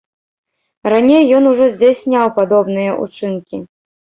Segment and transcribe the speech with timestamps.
[0.93, 3.57] Раней ён ужо здзяйсняў падобныя ўчынкі.